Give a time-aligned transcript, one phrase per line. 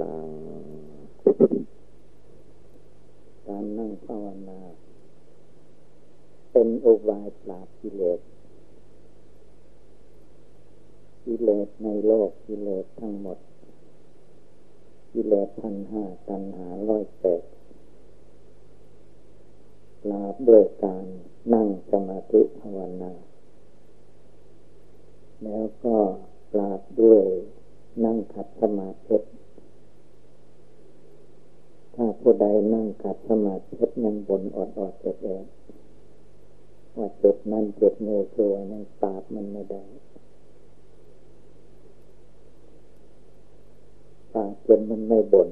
[0.00, 0.16] ลา
[3.48, 4.60] การนั่งภาวนา
[6.52, 8.20] เป็นอุบายปราบกิเลส
[11.24, 13.38] กิเลสในโลกกิเลสทั้งหมด
[15.12, 17.42] กิเลสพันห้าตัณหาร้อยแปด
[20.10, 21.04] ลาบด้วยการ
[21.54, 23.12] นั่งสมาธิภาวนา
[25.44, 25.96] แล้วก็
[26.58, 27.24] ลาบด้วย
[28.04, 29.18] นั่งขัดสมาธิ
[31.94, 35.28] ถ้าผู้ใดนั่งขัดสมาธิยังบนอดอดเจ็บแอ
[36.96, 39.84] ว่าเจ็บนั่นเจ็บเนื้อตัวยังปราบมันไม่ได้
[44.32, 45.48] ปราบจนมันไม่บน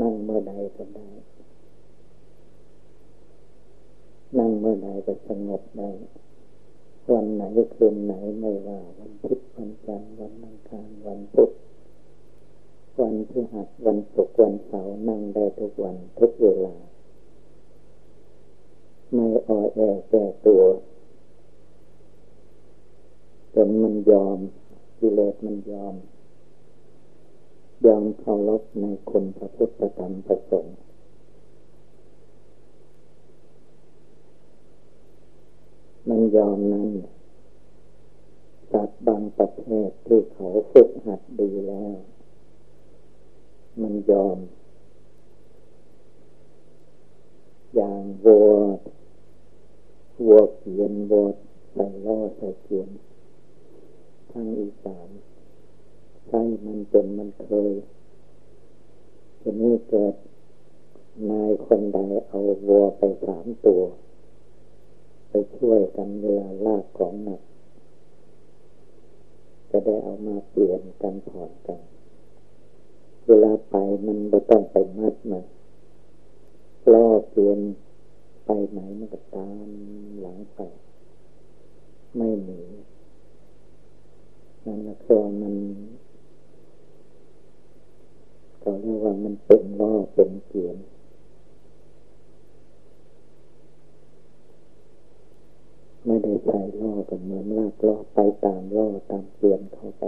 [0.00, 1.10] นั่งเมื่อใดก็ได้
[4.38, 5.90] นั่งเมื่อใดก็สงบได้
[7.12, 11.45] วันไหนคืนไหนไม่ว่า วันพุธวันจันทร์วันอังคารวันพุธ
[13.84, 16.76] วันศุกร์วันเสาร์นั่งได้ทุกวันทุกเวลา
[19.12, 20.62] ไม่อ่อแอแก่ตัว
[23.54, 24.38] จนมันยอม
[24.98, 25.94] กิเลสมันยอม
[27.86, 30.76] ยอมเคารพในคนพระพุทธธรรมประสงค์
[36.08, 36.90] มันยอมนั้น
[38.72, 41.96] สัตว์บางประเภทที่เขาฝึกหัดดีแล้ว
[43.82, 44.38] มันยอม
[47.74, 48.48] อย่างวัว
[50.26, 51.26] วัวเขียนวัว
[51.72, 52.88] ใส่ล่อใส่เขียน
[54.30, 55.08] ทางอีสาน
[56.26, 57.72] ใช่มันจนมันเคย
[59.40, 60.14] ทีนี้เกิด
[61.30, 62.38] นายคนใดเอา
[62.68, 63.82] วัวไปสามตัว
[65.28, 67.40] ไปช่วยกันเวลาลากของหนัก
[69.70, 71.95] จะได้เอามาเปลี่ยนกันผ่อนกัน
[73.26, 73.74] เวลาไป
[74.06, 75.44] มันไม่ต้องไปมัดมัน
[76.92, 77.58] ล่อเปลี่ยน
[78.44, 79.68] ไปไหนมันก็ตาม
[80.20, 80.60] หลังไป
[82.16, 82.62] ไม่หนี
[84.64, 85.54] นั่นละคือมัน
[88.60, 90.76] เขาเรียกว่ามันเป็นล่อเป็นเกียน
[96.06, 100.04] ไม่ได้ใส่ล่อกันเหมือนลากล่อไปตามล่อตามเกียนเข้าไป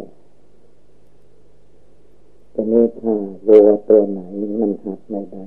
[2.61, 3.15] ทีนี้ถ้า
[3.49, 4.21] วัวตัวไหน
[4.61, 5.47] มันหักไม่ได้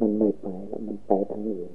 [0.00, 1.72] มันไม่ไปแล้วมันไปทั้งอื่น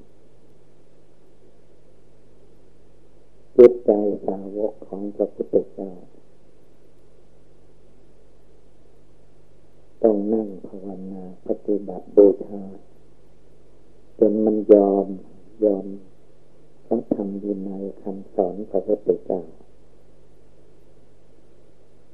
[3.58, 3.92] จิตใจ
[4.26, 5.92] สาวกของพระพุทธเจ้า
[10.04, 12.64] ต้องนั่งภาวนาปฏิบัติบูชา
[14.20, 15.08] จนมันยอม
[15.64, 15.86] ยอม
[16.86, 19.44] พระธรรมวินัยคำสอนพระพุทธเจ้า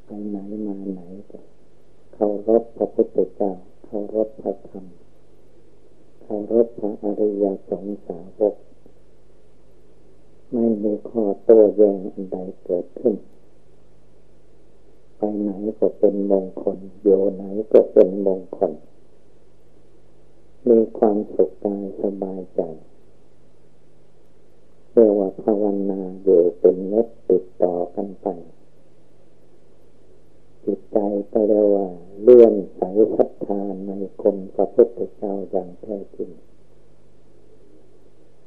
[0.05, 1.01] ไปไหนมาไหน
[2.13, 3.51] เคารพพระพุทธเจ้า
[3.85, 4.85] เคารพพระธรรม
[6.21, 8.55] เคารพพระอริยสงสาวก
[10.51, 13.15] ไม่มีข้อโต้แย้งอันใดเกิดขึ้น
[15.17, 17.43] ไปไหนก็เป็นมงคลโยไหน
[17.73, 18.71] ก็เป็นมงคล
[20.67, 22.61] มีความสุขกายสบายใจ
[24.91, 28.27] เรียกว่าภาวนาอยู่เป็นเน็ตติดต่อกันไป
[30.65, 30.97] จิตใจ
[31.31, 31.87] ก็เรียกว่า
[32.21, 32.81] เลื่อนใส
[33.15, 36.31] ศรัทธาในคนพระพุทธเจ้าอย่างแท้จริง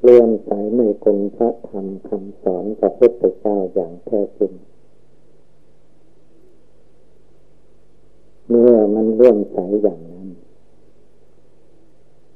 [0.03, 4.53] เลื่อนใสในคนพระธรรมคำสอนพระพุทธเจ้าอย่างแท้จริง
[8.49, 10.28] เมื่อมันเลื่อนใสอย่างนั้น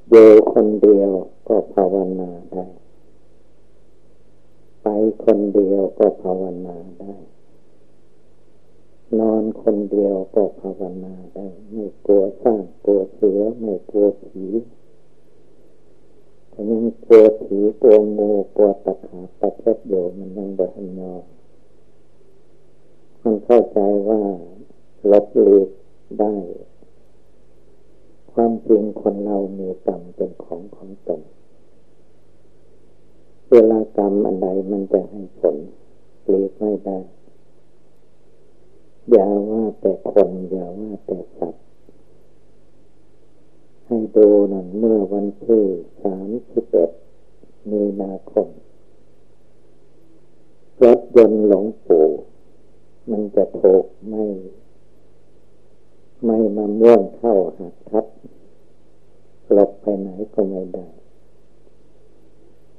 [0.09, 0.15] โย
[0.53, 1.11] คนเดียว
[1.49, 2.67] ก็ภาวนาได้
[4.83, 4.87] ไป
[5.25, 7.15] คนเดียวก็ภาวนาได้
[9.21, 14.45] นอนคนเดียวก็ภาวนาได้ไม่กลัวสร้างกลัวเสือไม่กลัวผี
[16.53, 21.23] ถ้ายังกลัวผีกลัวงูกลัวตะขาบตะเพ็ดอยู่มันยังบ่ทันอม
[23.23, 23.79] มันเข้าใจ
[24.09, 24.23] ว่า
[25.11, 25.69] ลบเลีก
[26.21, 26.35] ได้
[28.33, 31.21] ความจริงคนเรามีกรรมเป็นของของตน
[33.51, 35.57] เวลากรรมอันใดมันจะให้ผล
[36.27, 36.99] เลีกไม่ได้
[39.11, 41.65] อย่าว่าแต่คนอย่าว่าแต่สัตว์
[43.87, 45.65] ให้ดูนั่นเมื่อวันที่
[46.03, 46.91] สามสิบเอ็ด
[47.71, 48.49] มีนาคม
[50.85, 52.07] รถยนต์หลงปู่
[53.11, 54.25] มันจะถูกไม่
[56.25, 58.07] ไม่มาม่วงเข้าหักทับ
[59.53, 60.89] หลบไปไหนก็ไม่ได้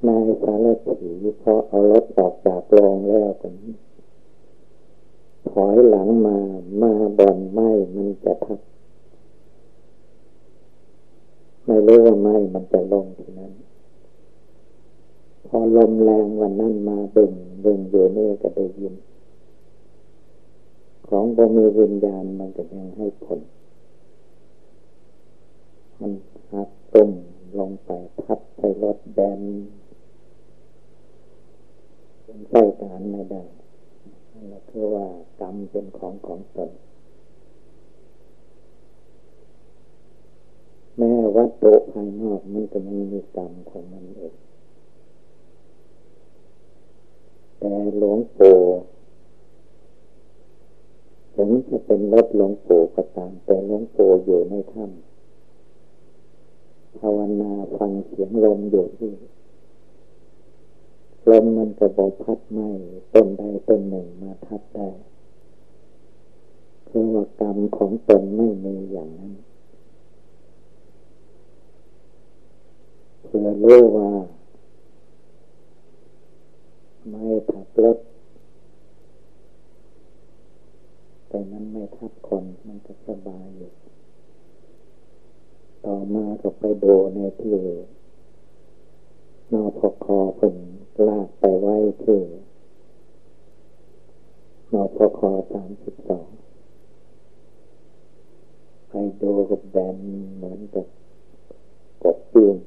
[0.08, 1.12] นายสารถี
[1.42, 3.54] พอเอารถออกจากโรงแล้วกัน
[5.50, 6.38] ถอยหลังมา
[6.82, 8.60] มาบ่อนไม้มันจะทับ
[11.66, 13.54] ไม่รู้ว่าไม้มันจะลงที่นั้น
[15.48, 17.32] พอลมแรงวันนั้นมาเบ่ง
[17.62, 18.94] เบ่งอยู่นี่ก็ได้ยิน
[21.08, 23.40] ของบ่มีวิญญาณมันก็ยังให้ผล
[26.00, 26.12] มัน
[26.54, 27.12] หักตุ่ม
[27.60, 27.90] ลงไป
[28.22, 29.40] ทับไปรถแดน
[32.24, 33.44] เป็นใช้การไม่ได้
[34.44, 35.06] นั่นแหละคือว่า
[35.42, 36.72] กรรมเป็นของของตน
[40.98, 44.36] แม้วัตถุภายนอกมันก็มันมีกรรมของมันเอง
[47.60, 48.60] แต่หลวงปู่
[51.36, 59.12] ถึงจะเป็นรถหลวงปู่ก็ตามแต่หลวงปู่อยู่ในถ้ำภาวนาฟังเสียงลมอยู่ที่
[61.30, 62.70] ลมมันกระบอกพัดไม่
[63.14, 64.90] ต้นใดต้นหนึ่งมาทับได้
[66.88, 69.34] คือว่ากรรมของตนไม่มีอย่างนั้น
[73.24, 74.12] เพื่อรู้ว่า
[77.10, 77.98] ไม่ทับรถ
[81.28, 83.72] แต่มันไม่ทับคนมันก็สบายอยู่
[85.86, 87.58] ต่อมาก็ไปดูในที่
[89.54, 90.58] นอพคอผง
[91.08, 92.22] ลากไปไว้ที่
[94.74, 96.28] นอพคอสามสิบสอง
[98.88, 99.98] ไปดูกับแบน
[100.36, 100.88] เหมือนกับ
[102.04, 102.58] กบปีน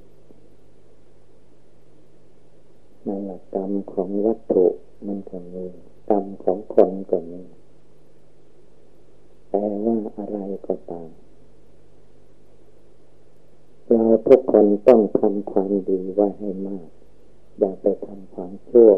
[3.07, 4.67] นั่นแหละกรรมของวัตถุ
[5.07, 5.65] มันก็มี
[6.11, 7.43] กรรมของคนก็มี
[9.49, 11.09] แต่ว่าอะไรก็ตาม
[14.27, 16.89] ทุกคนต้องทำความดีไว้ให้มาก
[17.59, 18.91] อย่าไปทำความชั่ว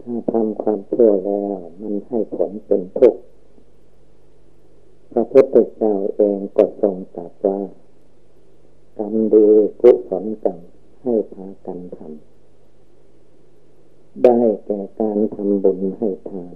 [0.00, 3.20] ถ้าทำความชั่วแล้ว มันให้ผลเป็นทุกข์
[5.12, 7.60] พระพุทธเจ้าเองก็ทรงตรัสว่า
[8.98, 9.48] กรรมดี
[9.80, 10.60] กุศลกรรม
[11.02, 16.54] ให้พากันทำได้แก่การทำบุญให้ทาน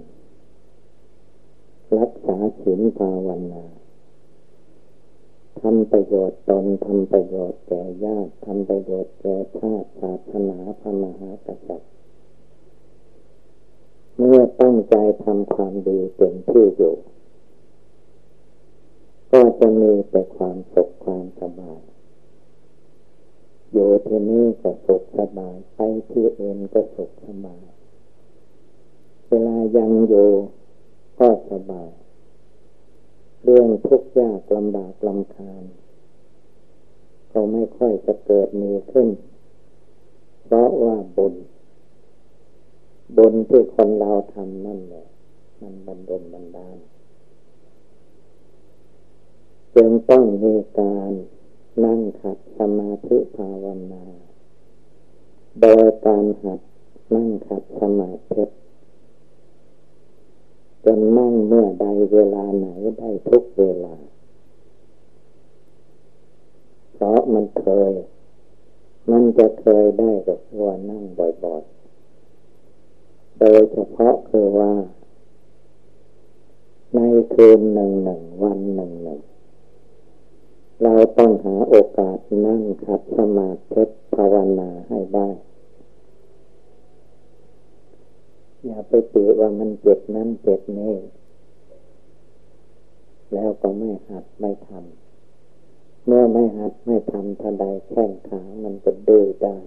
[1.97, 3.63] รักษาศีลภาวนา
[5.61, 11.91] ทำประโยชน์ตนทำประโยชน์แก่ญาติทำประโยชน์แก่ชาติศาสนาพระมหากษัตริย์
[14.17, 16.95] เมื่อตั้งใจทำความดีเป็นที่อยู่
[19.31, 21.81] ก็จะมีแต่ความสุขความสบาย
[23.71, 25.79] อยู่ที่นี่ก็สุขสบายไป
[26.09, 27.63] ที่อื่นก็สุขสบาย
[29.27, 30.29] เวลายังอยู่
[31.19, 31.89] ก็สบาย
[33.47, 35.63] เรื่องทุกข์ยากลำบากลำคาญ
[37.31, 39.07] ก็ไม่ค่อยจะเกิดมีขึ้น
[40.43, 41.35] เพราะว่าบุญ
[43.17, 45.07] บุญที่คนเราทำนั่นแหละ
[45.61, 46.77] มันบันดลบันดาล
[49.75, 51.11] จึงต้องมีการ
[51.85, 54.05] นั่งขัดสมาธิภาวนา
[55.61, 56.59] โดยการหัด
[57.15, 58.43] นั่งขัดสมาธิ
[60.85, 62.67] จนนั่งเมื่อใดเวลาไหน
[62.97, 63.95] ได้ทุกเวลา
[66.93, 67.91] เพราะมันเคย
[69.11, 74.73] มันจะเคยได้กับว่านั่งบ่อยๆ โดยเฉพาะคือว่า
[76.95, 76.99] ใน
[77.33, 79.21] คืนหนึ่งหนึ่งวันหนึ่งหนึ่ง
[80.83, 83.83] เราต้องหาโอกาสนั่งขัดสมาธิ
[84.15, 85.29] ภาวนาให้ได้
[88.65, 90.93] อย่าไปติว่ามันเจ็บนั้นเจ็บนี้
[93.33, 99.65] แล้วก็ไม่หัดไม่ทำเมื่อไม่หัดไม่ทำทันใดแข้งขามันจะดื้อด้าน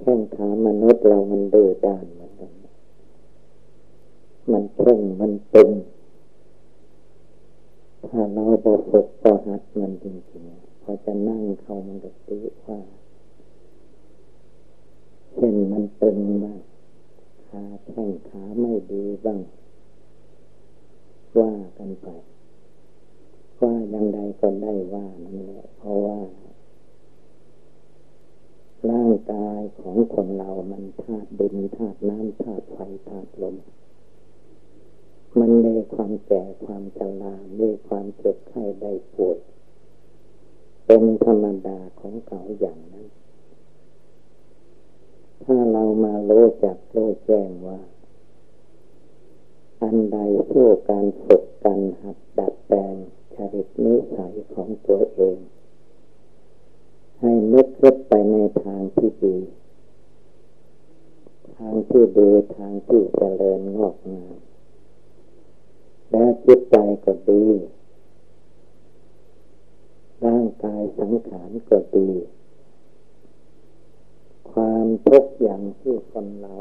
[0.00, 2.52] แข้งขามนุษย์เรามันดื้อด้านเหมือนกัน
[4.52, 5.70] มันเพ่งมันตึง
[8.06, 12.78] ถ้าเราบอฝึกบอหัดมันจริงๆพอจะนั่งเขามันก็ตีว่า
[15.32, 16.62] เช่นมันตึงมาก
[17.52, 19.40] ขาแข้งขาไม่ดีบ้าง
[21.38, 22.08] ว่ากันไป
[23.62, 26.20] ว่ายังใดก็ได้ว่านั่นแหละเพราะว่า
[28.90, 32.78] ร่างกายของคนเรามันธาตุดินธาตุน้ำธาตุไฟ
[33.08, 33.56] ธาตุลม
[35.38, 39.38] มันมีความแก่ความชรามีความเจ็บไข้ได้ปวด
[40.86, 43.06] เป็นธรรมดาของเขาอย่างนั้น
[45.44, 46.32] ถ้าเรามาโล
[46.64, 47.80] จักโลแจ้งว่า
[49.82, 50.18] อันใด
[50.50, 52.96] สู้การฝึกการหัดดัดแปลง
[53.34, 55.38] ชริตนิสัยของตัวเอง
[57.20, 59.36] ให้นึกคิดไปในทางที่ดี
[61.56, 64.34] ทางที่ดีทางที่เจริญงอกงาม
[66.10, 67.44] และจิตใจก็ดี
[70.24, 72.08] ร่างกายสังขารก็ดี
[74.52, 76.56] ความทุกข์อย่างที่คนเรา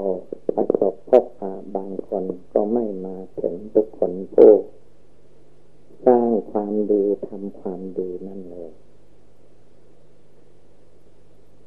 [0.56, 4.54] ประสบพบปาบางคนก็ไม่มาถึงบุคคลผู้
[6.06, 8.72] สร้างความดีทำความดีนั่นเลย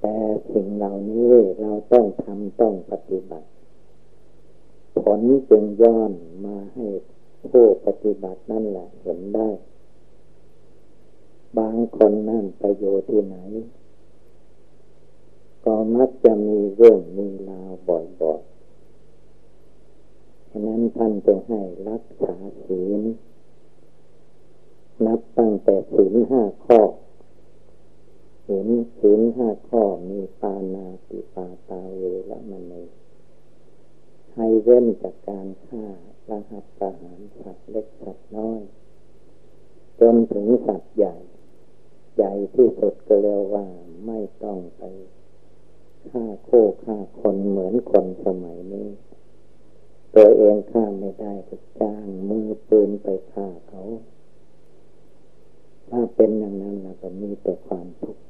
[0.00, 0.16] แต่
[0.52, 3.48] สิ่งเหล่านี้เราต้องทำต้องปฏิบัติ
[5.00, 6.12] ผลจึงย้อน
[6.44, 6.86] มาให้
[7.50, 9.48] ผู้ปฏิบัตินั่นแหละเห็นได้
[11.58, 13.36] บางคนนั่นไปอยู่ที่ไหน
[15.96, 22.34] มักจะมีเรื่องมีราวบ่อยๆฉะนั้นท่านจึงให้รักษา
[22.66, 23.00] ศีล
[25.06, 26.80] นับตั้งแต่ศีลห้าข้อ
[28.46, 28.68] ศีล
[29.00, 32.84] ศีลห้าข้อมีปานาติปาตาเวละมณี
[34.34, 35.84] ให้เว้นจากการฆ่า
[36.30, 38.62] ระหับประหารสัตว์เล็กสัตว์น้อย
[40.00, 41.16] จนถึงสัตว์ใหญ่
[42.16, 43.66] ใหญ่ที่สุดก็เรียกว่า
[44.06, 44.82] ไม่ต้องไป
[46.10, 46.50] ฆ่าโค
[46.84, 48.88] ฆ่าคนเหมือนคนสมัยนี้
[50.14, 53.82] ตัวเองฆ่าไม่ได้ก็จ้างมือปืนไปฆ่าเขา
[55.88, 58.22] ถ้าเป็นอย่างนั้นนะก็มีแต่ความทุกข์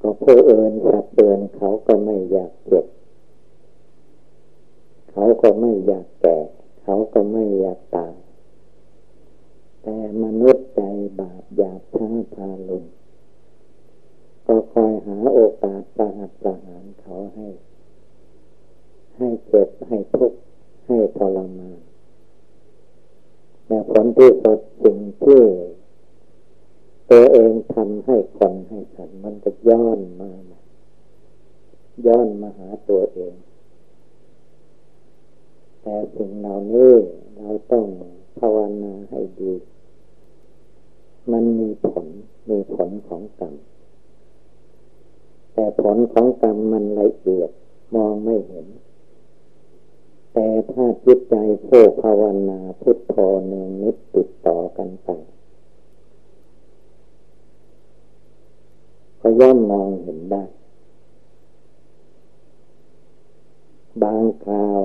[0.00, 2.86] ก็ผู้เอินสัตว์เดินเขาก็ไม่อยากเจ็บ
[5.12, 6.38] เขาก็ไม่อยากแก่
[6.82, 8.14] เขาก็ไม่อยากตาย
[9.82, 10.82] แต่มนุษย์ใจ
[11.20, 12.84] บาปอยากท้าทาลุน
[16.18, 17.48] อาประหัตประหารเขาให้
[19.16, 20.38] ให้เจ็บให้ทุกข์
[20.86, 21.78] ให้ทรมาน
[23.66, 25.42] แต่ผลที่สุดสิ่งที่
[27.10, 30.32] ตัวเองทำให้คนให้สันมันจะย้อนมา
[32.06, 33.34] ย้อนมาหาตัวเอง
[35.82, 36.92] แต่สิ่งเหล่านี้
[37.36, 37.86] เราต้อง
[38.38, 39.54] ภาวนาให้ดี
[41.32, 42.06] มันมีผล
[42.50, 43.54] มีผลของกรรม
[45.58, 47.50] แต่ผลของกรรมมันละเอียด
[47.94, 48.66] มองไม่เห็น
[50.32, 51.68] แต่ถ้าจิตใจโพ
[52.02, 53.14] ภาวนาพุทโธ
[53.48, 55.08] หนึ่งนิดติดต่อกันไป
[59.20, 60.44] ก็ย่อมมองเห็นได้
[64.02, 64.80] บางคราว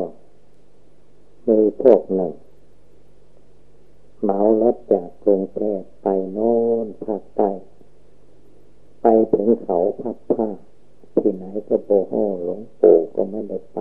[1.48, 2.34] มีพวกหนึ่ง
[4.22, 7.50] เหมารถจากกรุงเทพไปโน่นภาคใต้
[9.06, 10.48] ไปถึงเขาพับผ้า
[11.20, 13.80] ที่ไหนก็โบโหหลงปู่ก็ไม่ได้ไป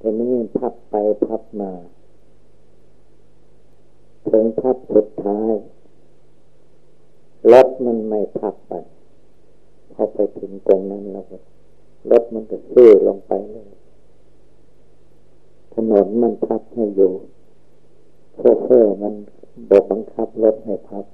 [0.00, 0.94] ทีนี้พับไป
[1.26, 1.72] พับมา
[4.28, 5.52] ถึงพับสุดท้าย
[7.52, 8.72] รถมันไม่พับไป
[9.92, 11.26] พอไปถึงตรงนั้นแล้ว
[12.10, 13.68] รถมันก็ซื่อลงไปเลย
[15.74, 17.12] ถนนมันพับให้อยู่
[18.34, 19.14] โชเฟอร์มัน
[19.70, 21.06] บอกบังคับรถให้พับ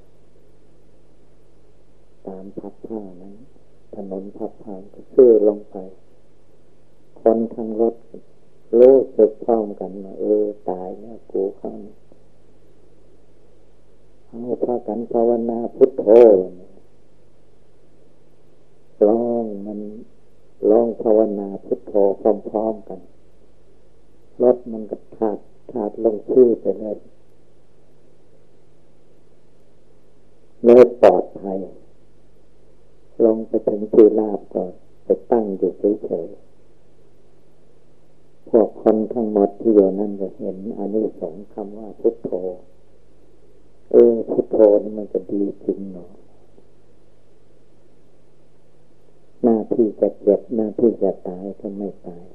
[2.26, 3.34] ตามพับผ้านั้น
[3.94, 5.76] ถนนพับผ้าก็ซื่อลงไป
[7.20, 7.94] คนทางรถ
[8.78, 11.74] รู้สึกพร้อมกันว่าเออตายแล้วกูเข้า
[14.28, 16.06] เอาพากันภาวนาพุทโธ
[19.08, 19.80] ลองมัน
[20.70, 21.92] ลองภาวนาพุทโธ
[22.48, 23.00] พร้อมๆกัน
[24.42, 25.38] รถมันก็ถาด
[25.72, 26.96] ถาดลงชื่อไปเลย
[30.62, 31.56] เมื่อปลอดภัย
[33.86, 34.62] งไปถึงที่ราบก็
[35.04, 35.72] ไปตั้งอยู่
[36.04, 42.30] เฉยๆพวกคนทั้งหมดที่อยู่นั่นจะเห็นอนนี้สงคำว่าพุทโธ
[43.90, 46.10] เออพุทโธนี่มันจะดีจริงเนาะ
[49.42, 52.26] หน้าที่จะเจ็บหน้าที่จะตายก็ไม่ตาย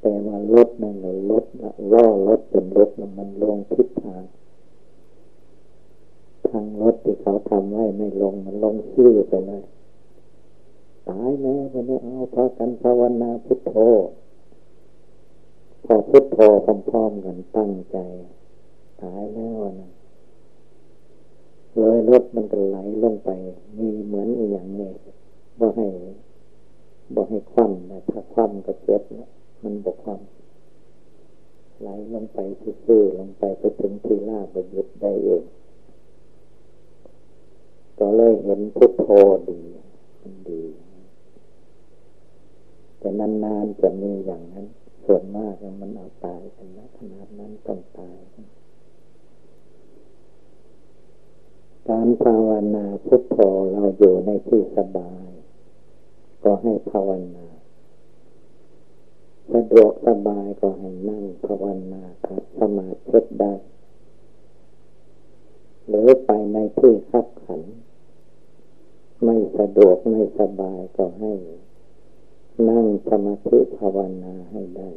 [0.00, 1.44] แต่ว่ารถนั่นเรารถ
[1.92, 4.24] ล่อรถเป็นรถมันลงทิศทาง
[6.48, 9.62] ทางรถที่เขาทำไว้ไม่ลงมันลงชื่อไปเลย
[11.08, 13.74] ตายแม่วันนี้เอาพากันภาวนาพุทโธ
[15.84, 17.98] พอพุทโธพร้อมๆกันตั้งใจ
[19.02, 19.90] ตายแล้วนะ
[21.78, 23.30] เลยรถมันก็ไหลลงไป
[23.78, 24.90] มีเหมือนอย่างนี้
[25.60, 25.88] บ่ให้
[27.14, 29.28] บ่ให้คว่ำนะถ้าคว่ำก็เจ็บนะ
[29.62, 30.20] มันบกความ
[31.80, 32.38] ไหลลงไป
[32.84, 35.42] ซื่อลงไปไปถึงที่ลาบหยุดได้เอง
[37.98, 39.06] ก็เลยเห็นพุทโธ
[39.48, 39.58] ดี
[40.22, 40.62] มันดี
[43.02, 44.66] แต่นานๆจะมีอย่างนั้น
[45.06, 48.18] ส่วนมากมันเอาตายกันนะขนาดนั้นต้องตาย
[51.88, 53.36] การภาวนาพุทโธ
[53.72, 55.28] เราอยู่ในที่สบาย
[56.42, 57.46] ก็ให้ภาวนา
[59.52, 63.52] สะดวกสบายก็ให้นั่งภาวนาครับสมาธิได้
[65.88, 67.62] หรือไปในที่ขับขัน
[69.24, 71.32] ไม่สะดวกไม่สบายก็ให้
[72.68, 74.90] นั่งสมาธิภาวนาให้ได้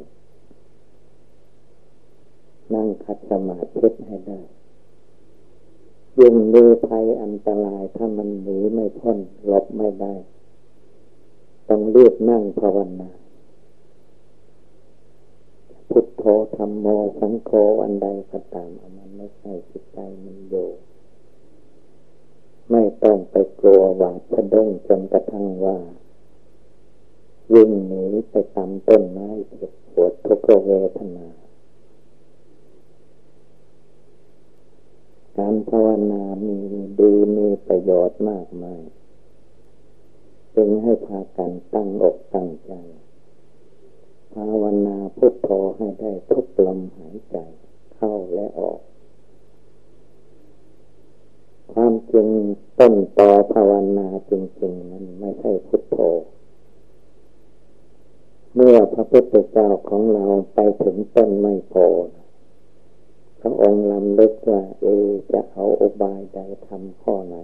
[2.74, 4.40] นั่งคัดสมาธิให้ได้
[6.20, 10.14] ยิ่งมีภัยอันตรายถ้ามันหนีไม่พ้นหลบไม่ได้
[11.68, 13.10] ต้องเรียกนั่งภาวนา
[15.90, 16.24] พุทโธ
[16.56, 16.86] ธรรมโม
[17.18, 17.50] สังโฆ
[17.82, 20.54] อันใดก็ตามมันไม่ใช่จิตใจมันโย
[22.70, 25.78] ไม่ต้องไปกลัวหวาดสะดุ้งจนกระทั่งว่า
[27.52, 31.28] วิ่งหนีไปตามต้นไม้เจ็บปวดทุกขเวทนา
[35.36, 36.58] การภาวนามี
[36.98, 38.82] ดีมีประโยชน์มากมาย
[40.54, 42.72] จึงให้พากันตั้งอกตั้งใจ
[44.34, 47.36] ภาวนาพุทโธให้ได้ทุกลมหายใจ
[47.94, 48.80] เข้าและออก
[51.72, 52.28] ความจริง
[52.78, 55.98] ต้นต่อภาวนาจริง ๆ นั้นไม่ใช่พุทโธ
[58.58, 61.74] เมื่อพระพุทธเจ้าของเราไปถึงต้นไม่โพ
[63.40, 64.86] พระองค์ลำลึกว่า เอ
[65.32, 67.36] จะเอาอบายใดทำข้อไหน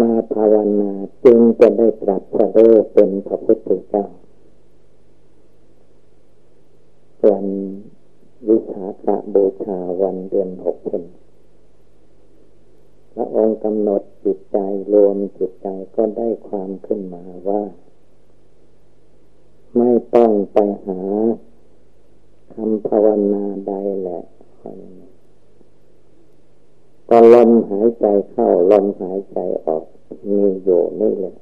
[0.00, 0.92] มาภาวนา
[1.24, 2.22] จึงจะได้ตรัส
[2.56, 4.06] รู้เป็นพระพุทธเจ้า
[7.30, 7.46] วัน
[8.48, 11.04] วิสาขบูชาวันเดือนหกเพน
[13.14, 14.58] พระองค์กำหนดจิตใจ
[14.92, 17.62] รวมจิตใจก็ได้ความขึ้นมาว่า
[19.76, 21.00] ไม่ต้องไปหา
[22.54, 24.22] คำภาวนาใดแหละ
[27.10, 29.84] ก็ลมหายใจเข้าลมหายใจออก
[30.28, 31.36] มีอยู่นี่แหละ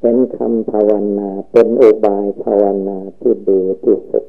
[0.00, 4.24] เป็นคำภาวนาเป็นอุบายภาวนาที่ดีที่สุด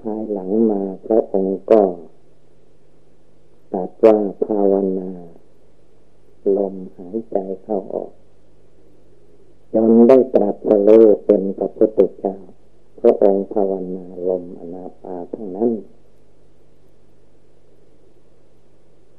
[0.00, 1.82] ภายหลังมาพระองค์ก็
[3.72, 5.10] ตัดว่าภาวนา
[6.56, 8.12] ลมหายใจเข้าออก
[9.74, 12.36] จนได้ตรัสรู้เป็นพระพุทธเจ้า
[13.00, 15.72] พระองค์ภาวนาลมอนาปาทั้งนั้น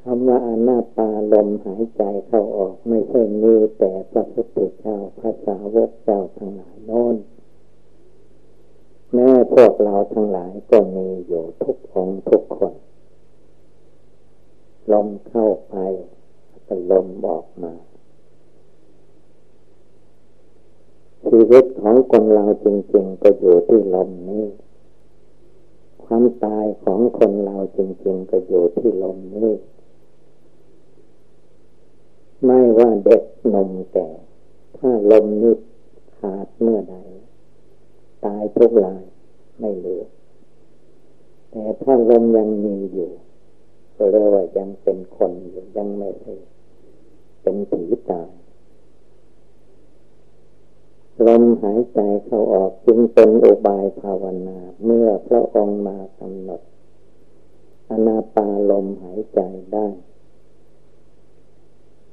[0.04, 7.16] คำว่าอนาปาลมหายใจเข้าออกไม่ใช่มีแต่พระพุทธเจ้าพระสาวกเจ้าทั้งหลายโน้น
[9.14, 12.76] แม้พวกเราทั้งหลายก็มีอยู่ทุกองทุกคน
[14.92, 15.76] ลมเข้าไป
[16.92, 17.74] ลมบอกมา
[21.26, 24.46] ชีวิตของคนเราจริง ๆ ก็อยู่ที่ลมนี้
[26.04, 29.52] ความตายของคนเราจริง ๆ ก็อยู่ที่ลมนี้
[32.46, 34.10] ไม่ว่าเด็กนมแก่
[34.78, 35.54] ถ้าลมนี้
[36.18, 36.96] ขาดเมื่อใด
[38.26, 39.04] ตายทุกราย
[39.60, 40.04] ไม่เหลือ
[41.52, 43.12] แต่ถ้าลมยังมีอยู่
[43.96, 46.10] ก็เรียกว่ายังเป็นคนอยู่ยังไม่
[47.42, 48.30] เป็นผีตาย
[51.26, 56.62] ลมหายใจเข้าออกจึงเป็นอุบายภาวนา เมื่อพระองค์มากำหนด
[57.90, 59.40] อนาปาลมหายใจ
[59.74, 59.88] ได้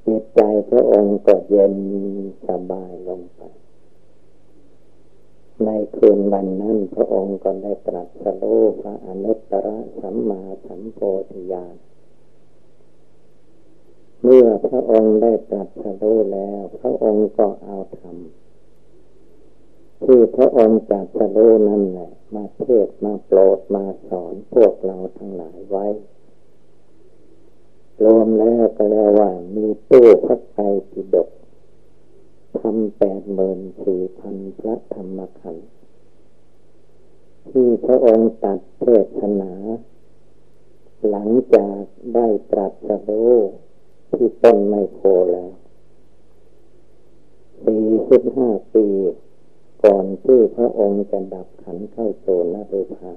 [0.06, 0.40] จิตใจ
[0.70, 1.74] พระองค์ก็เย็น
[2.48, 3.40] สบายลงไป
[5.64, 9.68] ในคืนวันนั้นพระองค์ก็ได้ตรัสรู้พระอนุตตร
[10.00, 10.98] สัมมาสัมโพ
[11.30, 11.74] ธิญาณ
[14.22, 18.16] เมื่อพระองค์ได้ตรัสรู้แล้ว พระองค์ก็เอาธรรม
[20.04, 25.86] ที่พระองค์จัดสรู้นั่นแหละมาเทศมาโปรดมาสอนพวกเราทั้งหลายไว้
[28.04, 31.28] รวมแล้วก็แล้วว่ามีตู้พระไตรปิฎก
[32.58, 35.68] ทำแปดหมื่นสี่พันพระธรรมขันธ์
[37.48, 38.84] ที่พระองค์ตัดเท
[39.18, 39.52] ศนา
[41.08, 41.82] หลังจาก
[42.14, 43.34] ได้ตรัสรู้
[44.14, 45.00] ที่ต้นไมโค
[45.32, 45.52] แล้ว
[47.64, 48.86] สี่สิบห้าปี
[49.84, 53.14] ก่อนที่พระองค์จะดับขันเข้าโซนรูปา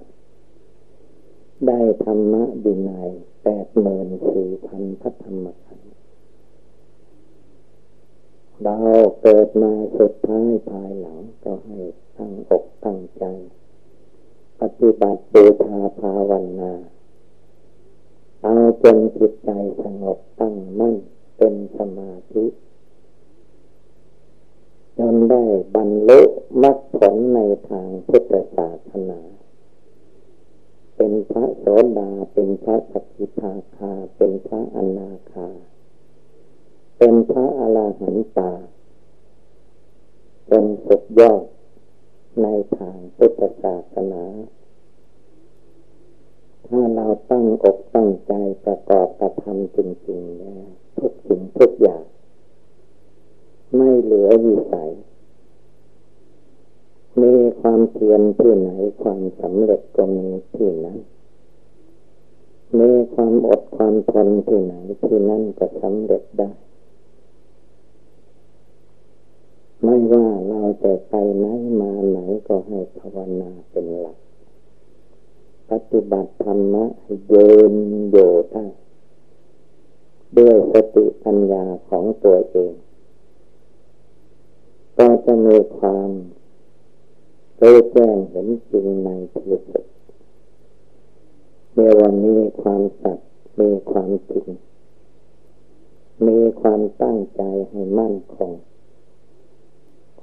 [1.68, 3.10] ได้ธรรมะบินัย
[3.44, 5.82] แปดหมื่นสี่พันพัธรรมขัน
[8.64, 8.78] เรา
[9.22, 11.80] เกิดมาสุดท้ายภายหลังก็ให้
[12.18, 13.26] ตั้งอกตั้งใจ
[14.62, 16.74] ปฏิบัติบูชาภาวนา
[18.44, 19.52] เอาจนจิตใจ
[19.84, 20.96] สงบตั้งมั่น
[21.38, 22.46] เป็นสมาธิ
[24.98, 25.44] จนได้
[25.76, 26.22] บรรลุ
[26.64, 29.22] มรรคผลในทางพุทธศาสนา
[30.96, 31.66] เป็นพระโส
[31.98, 35.50] ดา เป็นพระสกิทาคา เป็นพระอนาคา
[36.98, 38.54] เป็นพระอรหันตา
[40.48, 41.44] เป็นสุดยอด
[42.42, 44.24] ในทางพุทธศาสนา
[46.68, 48.34] ถ้าเราตั้งอกตั้งใจ
[48.64, 50.66] ประกอบกระทำจริงๆแล้ว
[50.98, 52.06] ทุกสิ่งทุกอย่าง
[53.76, 54.92] ไม่เหลือวิสัย
[57.22, 61.00] มีความเพียรที่ไหนความสำเร็จก็มีที่นั้น
[62.80, 66.50] มีความอดความทนที่ไหนที่นั่นก็สำเร็จได้
[69.84, 71.46] ไม่ว่าเราจะไปไหน
[71.82, 74.18] มาไหนก็ให้ภาวนาเป็นหลัก
[75.70, 77.74] ปฏิบัติธรรมะให้เยิน
[78.10, 78.18] โย
[78.52, 78.66] ได้
[80.38, 82.74] ด้วยสติปัญญาของตัวเอง
[84.98, 86.10] ก็จะมีความ
[87.62, 89.86] รู้แจ้งเห็นจริงในที่สุด
[91.74, 93.28] เมื่อวันนี้ความสัตย์
[93.60, 94.48] มีความจริง
[96.28, 98.52] มีความตั้งใจให้มั่นคง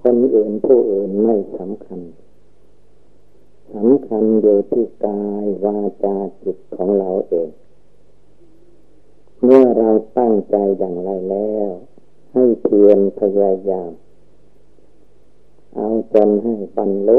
[0.03, 2.01] คนอื่นผู้อื่นไม่สำคัญ
[3.75, 7.49] สำคัญอยู่ที่กายวาจาจิตของเราเอง
[9.43, 11.69] เมื่อเราตั้งใจอย่างไรแล้ว
[12.33, 13.93] ให้เพียรพยายาม
[15.77, 17.19] เอาจนให้บรรลุ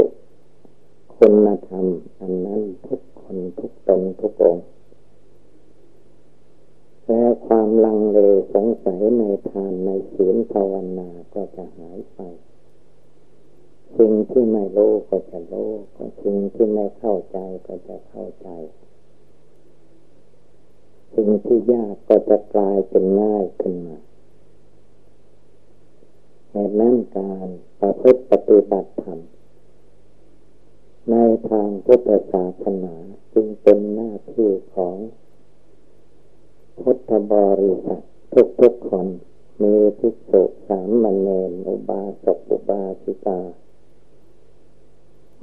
[1.16, 1.86] คุณธรรม
[2.20, 4.58] อันนั้นทุกคนทุกตนทุกอง
[7.06, 8.20] แต่ความลังเล
[8.54, 12.20] สงสัยในทานในศีลภาวนาก็จะหายไป
[13.98, 15.72] สิ่งที่ไม่รู้ก็จะรู้
[16.22, 17.38] สิ่งที่ไม่เข้าใจ
[17.68, 18.50] ก็จะเข้าใจ
[21.16, 23.98] สิ่งที่ยากก็จะกลายเป็นง่ายขึ้นมา
[26.58, 27.48] เหตุนั้นการ
[27.80, 29.20] ประพฤติปฏิบัติธรรม
[31.10, 31.16] ใน
[31.50, 32.96] ทางพุทธศาสนา
[33.34, 34.98] จึงเป็นหน้าที่ของ
[36.82, 38.02] พุทธบริษัท
[38.62, 39.08] ทุกๆคน
[39.64, 43.42] มีภิกษุสามมณเณรอุบาสกอุบาสิกา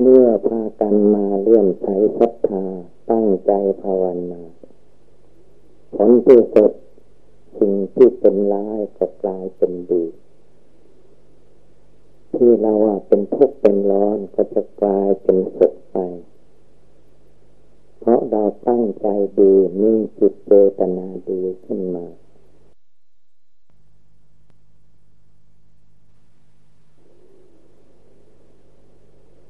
[0.01, 1.87] เมื่อพากันมาเลื่อมใส
[2.19, 2.67] ศรัทธา
[3.11, 4.43] ตั้งใจภาวนา
[5.95, 6.73] ผลที่สุด
[7.59, 10.05] สิ่งที่เป็นร้ายก็กลายเป็นดี
[12.37, 12.75] ที่เรา
[13.07, 15.97] เป็นทุกข์เป็นร้อนก็จะกลายเป็นสุขไป
[18.01, 19.07] เพราะเราตั้งใจ
[19.39, 22.07] ดีมีจิตเจตนาดีขึ้นมา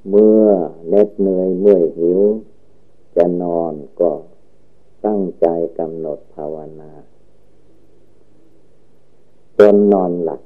[0.08, 0.46] เมื่อ
[0.88, 2.20] เน็ดเหนื่อยเมื่อยหิว
[3.16, 4.10] จะนอนก็
[5.06, 5.46] ตั้งใจ
[5.78, 6.92] กำหนดภาวนา
[9.58, 10.42] จนนอนหลับ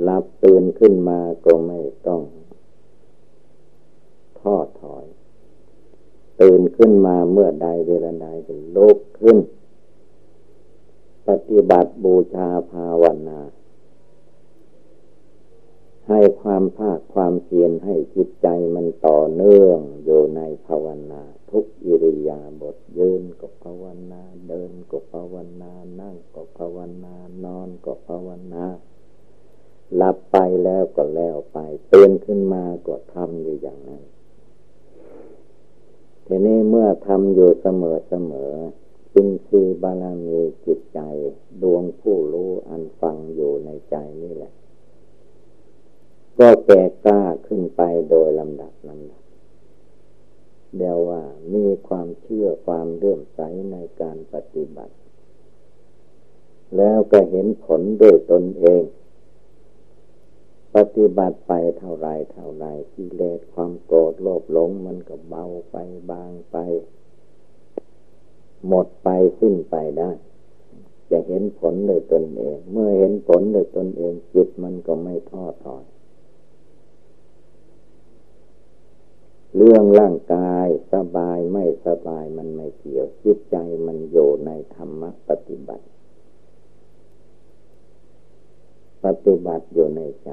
[0.00, 2.22] หลับตื่นขึ้นมาก็ไม่ต้อง
[4.38, 5.06] ท้อถอย
[6.40, 9.38] ตื่นขึ้นมาเมื่อใดเวลาใดก็ลุกขึ้น
[11.28, 13.40] ปฏิบัติบูชาภาวนา
[16.08, 28.64] ให้ความภาคความเพียรให้จิตใจมันต่อเนื่องอยู่ในภาวนา ทุกอิริยาบถยืนก็ภาวนา เดินก็ภาวนา นั่งก็ภาวนานอนก็ภาวนา
[29.96, 34.02] หลับไปแล้วก็แล้วไปเตือนขึ้นมาก็ทำอยู่อย่างนั้น
[36.26, 38.52] ทีนี้เมื่อทำอยู่เสมอเสมอ
[39.14, 41.00] จิงซีบาลามีจิตใจ
[41.62, 44.52] ดวงผู้รู้อันฟังอยู่ในใจนี่แหละ
[46.38, 49.22] ก็แก่กล้าขึ้นไปโดยลำดับลำดับ
[50.76, 51.22] เดียวว่า
[51.54, 53.40] มีความเชื่อความเลื่อมใส
[53.72, 54.94] ในการปฏิบัติ
[56.76, 58.82] แล้วก็เห็นผลด้วยตนเอง
[60.74, 65.76] ปฏิบัติไปเท่าไรเท่าไรกิเลสความโกรธโลภหลงมันก็เบาไป
[66.10, 66.56] บางไป
[68.68, 69.08] หมดไป
[69.40, 70.10] สิ้นไปได้
[71.10, 75.84] จะเห็นผลโดยตนเอง เมื่อเห็นผลโดยตนเองจิตมันก็ไม่ท้อถอย
[79.56, 83.56] เรื่องร่างกายสบายไม่สบายมันไม่เกี่ยวจิตใจ
[83.86, 85.86] มันอยู่ในธรรมปฏิบัติ
[89.04, 90.30] ปฏิบัติอยู่ในใจ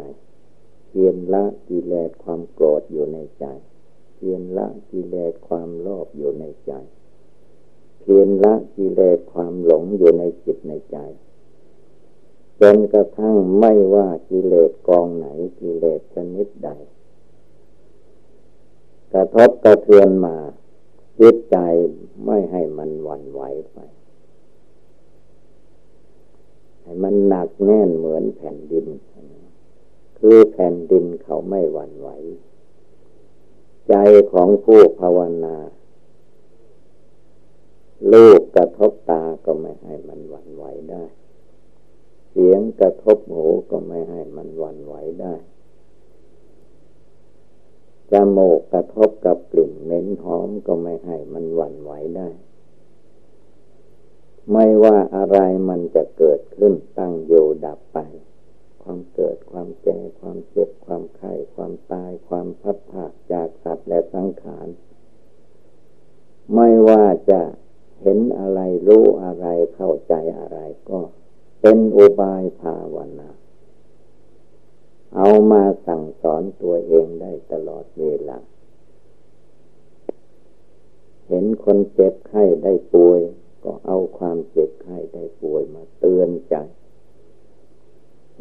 [0.90, 3.46] เพียรละกิเลสความโกรธอยู่ในใจ
[4.16, 6.72] เพียรละกิเลสความโลภอยู่ในใจ
[8.00, 10.98] เพียรละกิเลสความหลงอยู่ในจิตในใจ
[12.62, 15.28] จนกระทั่งไม่ว่ากิเลสกองไหน
[15.60, 16.70] กิเลสชนิดใด
[19.14, 20.36] กระทบกระเทือนมา
[21.20, 21.58] จิตใจ
[22.26, 23.78] ไม่ให้มันหวั่นไหวไป
[26.82, 28.88] ให้มันหนักแน่นเหมือนแผ่นดิน
[30.20, 32.10] คือแผ่นดินเขาไม่หวั่นไหว
[33.90, 33.96] ใจ
[34.32, 35.58] ของผู้ภาวนา
[38.14, 41.04] ลูกกระทบตาก็ไม่ให้มันหวั่นไหวได้
[42.30, 45.36] เสียงกระทบหูก็ไม่ให้มันหวั่นไหวได้
[48.12, 52.30] จมูกกระทบกับกลิ่นเหม็นหอมก็ไม่ให้มันหวั่นไหวได้
[54.52, 55.38] ไม่ว่าอะไร
[55.70, 57.98] มันจะเกิดขึ้นตั้งอยู่ดับไป
[58.92, 64.68] ความเกิด ความแก่ ความเจ็บ ความไข้ ความตาย ความพัดผากจากสัตว์และสังขาร
[66.54, 67.42] ไม่ว่าจะ
[68.02, 71.00] เห็นอะไรรู้อะไรเข้าใจอะไรก็
[71.62, 73.30] เป็นอุบายภาวนา
[75.16, 78.40] เอามาสั่งสอนตัวเองได้ตลอดเวลา
[81.28, 83.20] เห็นคนเจ็บไข้ได้ป่วย
[83.64, 86.56] ก็เอาความเจ็บไข้ได้ป่วยมาเตือนใจ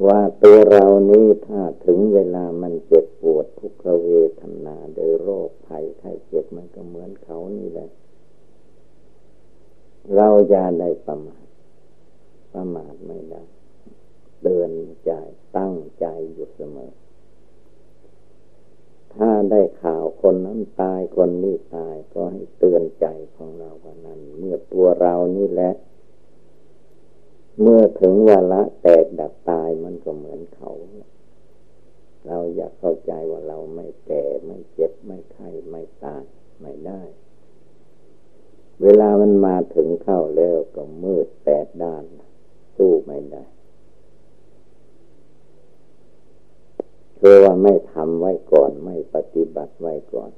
[0.06, 7.90] ว่าตัวเรานี้ถ้าถึงเวลามันเจ็บปวดทุกขเวทนาโดยโรคภัยไข้เจ็บมันก็เหมือนเขานี่แหละ
[10.14, 11.46] เราอย่าได้ประมาท
[12.52, 13.42] ประมาทไม่ได้
[14.42, 14.72] เตือน
[15.04, 15.12] ใจ
[15.56, 16.92] ตั้งใจอยู่เสมอ
[19.14, 25.72] ถ้าได้ข่าวคนนั้นตายคนนี้ตายก็ให้เตือนใจของเราว่านั้น เมื่อตัวเรานี่แหละ
[27.60, 30.70] เมื่อถึงวาระแตกดับตายมันก็เหมือนเขา
[32.26, 36.24] เราอยากเข้าใจว่าเราไม่แก่ไม่เจ็บไม่ไข้ไม่ตาย
[36.60, 37.02] ไม่ได้
[38.82, 42.04] เวลามันมาถึงเข้าแล้วก็มืดแปดด้าน
[42.76, 43.44] สู้ไม่ได้
[47.18, 50.32] คือว่าไม่ทำไว้ก่อนไม่ปฏิบัติไว้ก่อน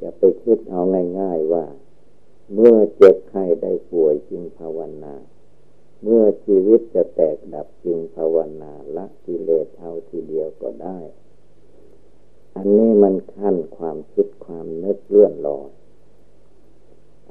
[0.00, 0.80] จะไปคิดเอา
[1.20, 1.64] ง่าย ๆว่า
[2.54, 5.14] เมื่อเจ็บไข้ได้ป่วยจึงภาวนา
[6.02, 10.98] เมื่อชีวิตจะแตกดับจึงภาวนาละกิเลสเอาทีเดียวก็ได้
[12.56, 15.70] อันนี้มันขั้นความคิดความนึกเลื่อนลอย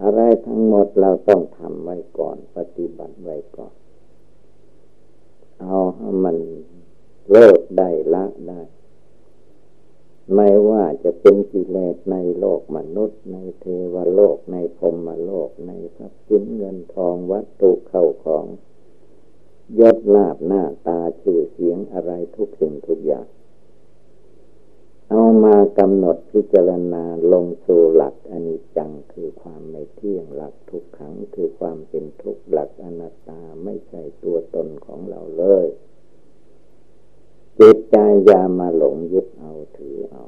[0.01, 3.73] อะไรทั้งหมดเราต้องทำไว้ก่อนปฏิบัติไว้ก่อน
[5.62, 6.38] เอาให้มัน
[7.31, 8.62] เลิกได้ละได้
[10.36, 18.45] ไม่ว่าจะเป็นกิเลสในโลกมนุษย์ ในเทวโลกในพรมโลก ในทรัพย์สินเงินทองวัตถุเข้าของ
[19.79, 23.27] ยศลาบหน้าตาชื่อเสียงอะไรทุกสิ่งทุกอย่าง
[25.10, 27.03] เอามากำหนดพิจารณา
[27.34, 35.65] ลงสู่หลักอนิจจังคือความไม่เที่ยงหลักทุกขังคือความเป็นทุกข์หลักอนัตตาไม่ใช่ตัวตนของเราเลย
[37.59, 40.23] จิตใจอย่ามาหลงยึดเอาถือเอา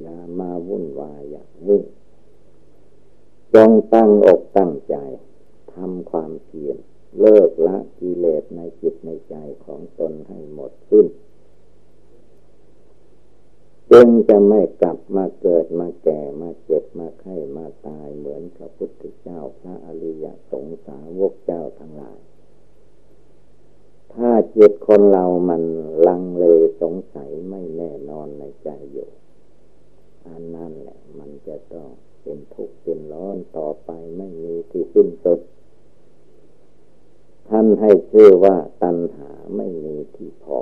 [0.00, 1.82] อย่ามาวุ่นวายอย่างนี้
[3.54, 4.96] จงตั้งอกตั้งใจ
[5.74, 6.78] ทำความเพียร
[7.20, 11.06] เลิกละกิเลสในจิตในใจของตนให้หมดสิ้น
[13.92, 22.18] จึงจะไม่กลับมาเกิดมาแก่มาเจ็บมาไข้มาตายเหมือนพระพุทธเจ้าพระอริยสงสาวกเจ้าทั้งหลาย
[24.16, 25.62] ถ้าจิตคนเรามัน
[26.08, 26.44] ลังเล
[26.80, 29.08] สงสัยไม่แน่นอนในใจอยู่
[30.26, 31.88] อันนั้นแหละ มันจะต้อง
[32.22, 35.40] เป็นทุกข์เป็นร้อนต่อไปไม่มีที่สิ้นสุด
[37.48, 40.58] ท่านให้ชื่อว่าตัณหาไม่มีที่พอ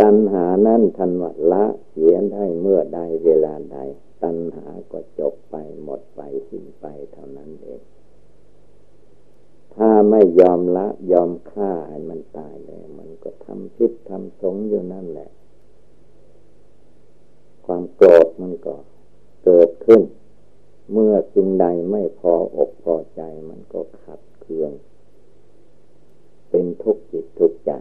[0.00, 3.78] ตัณหานั้นทันวัดละเสียได้เมื่อใดเวลาใด
[4.22, 7.80] ตัณหาก็จบไปหมดไปสิ้นไปเท่านั้นเอง
[9.74, 15.30] ถ้าไม่ยอมละ ยอมฆ่าให้มันตายเลยมันก็ทำพิษทำสงอยู่นั่นแหละ
[17.66, 18.74] ความโกรธมันก็
[19.44, 20.02] เกิดขึ้น
[20.92, 24.72] เมื่อสิ่งใดไม่พออกพอใจมันก็ขัดเคือง
[26.50, 27.72] เป็นทุกข์จิตทุกข์ใจ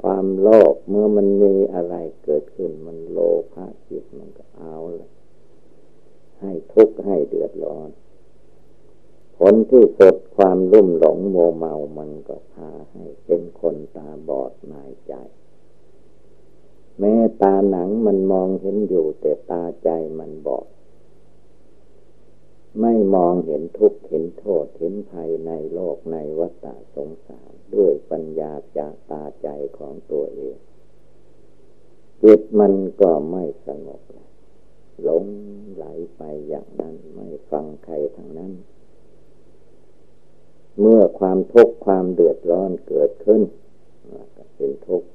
[0.00, 3.18] ความโลภเมื่อมันมีอะไรเกิดขึ้น มันโล
[3.54, 5.10] ภะจิตมันก็เอาละ
[6.40, 7.88] ให้ทุกข์ให้เดือดร้อน
[9.38, 15.14] ผลที่สดความรุ่มหลงโมเมามันก็พาให้เป็นคนตาบอดนายใจ
[16.98, 20.66] แม้ตาหนังมันมองเห็นอยู่แต่ตาใจมันบอด
[22.80, 30.56] ไม่มองเห็นทุกข์เห็นโทษเห็นภัยในโลกในวัฏสงสารด้วยปัญญาจากตาใจของตัวเอง
[32.22, 34.02] จิตมันก็ไม่สงบ
[35.02, 35.24] หลง
[35.74, 35.84] ไหล
[36.16, 38.52] ไปอย่างนั้นไม่ฟังใครทางนั้น
[40.80, 43.42] เมื่อความทุกข์ความเดือดร้อนเกิดขึ้น
[44.36, 45.08] ก็เป็นทุกข์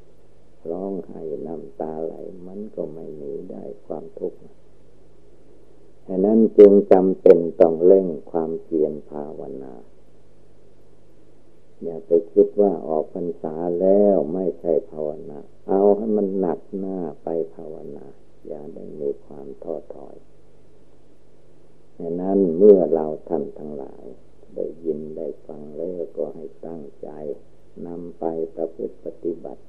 [0.71, 2.13] ร้องไห้น้ำตาไหล
[2.47, 4.38] มันก็ไม่หนีได้ความทุกข์
[6.08, 9.74] ฉะนั้นจึงจำเป็นต้องเร่งความเพียรภาวนา
[11.84, 18.06] อย่าไปคิดว่าออกพรรษาแล้วไม่ใช่ภาวนา เอาให้มันหนักหน้าไปภาวนา
[18.47, 20.15] อย่าได้มีความท้อถอย
[21.97, 24.06] ฉะนั้นเมื่อเราท่านทั้งหลาย
[24.56, 27.10] ได้ยินได้ฟังแล้วก็ให้ตั้งใจ
[27.88, 28.24] นำไป
[28.56, 29.62] ประพฤติปฏิบัติ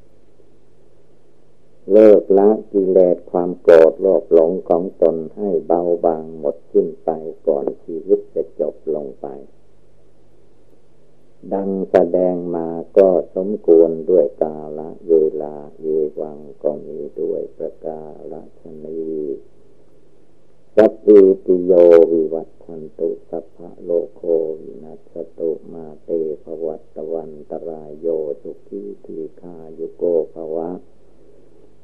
[1.92, 7.10] เลิกละกิเลสความโกรธโลภหลงของตนให้เบาบางหมดสิ้นไป
[7.46, 9.26] ก่อนชีวิตจะจบลงไป
[11.52, 15.86] ดังแสดงมาก็สมควรด้วยกาละเวลาเย
[16.20, 18.02] วังก็มีด้วยประกา
[18.62, 19.00] ศนี
[20.76, 21.72] สัพพิติโย
[22.12, 24.22] วิวัตทันตุสัพพะโลโค
[24.60, 26.08] วินัสตุมาเต
[26.42, 28.06] ภวัตวันตรายโย
[28.42, 30.02] สุขีทีคายุโก
[30.34, 30.70] ภวะ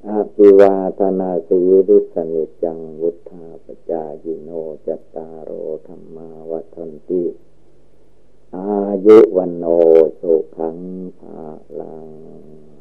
[0.07, 4.51] อาภิวาธนาสีริสนิจังวุธาปจายิโน
[4.87, 5.51] จตารโอ
[5.87, 7.25] ธรรมาวัฒนติ
[8.57, 8.73] อา
[9.07, 9.65] ยุวันโน
[10.21, 10.79] สุขัง
[11.19, 11.41] ภา
[11.81, 12.78] ลัง